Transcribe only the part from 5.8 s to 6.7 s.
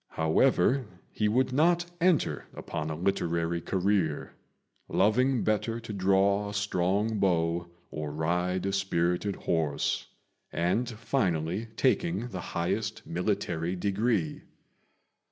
draw a